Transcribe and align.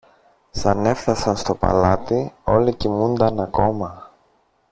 Σαν 0.51 0.85
έφθασαν 0.85 1.37
στο 1.37 1.55
παλάτι, 1.55 2.33
όλοι 2.43 2.75
κοιμούνταν 2.75 3.39
ακόμα. 3.39 4.11